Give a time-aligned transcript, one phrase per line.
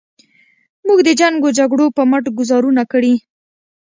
[0.85, 3.13] موږ د جنګ و جګړو په مټ ګوزارونه کړي.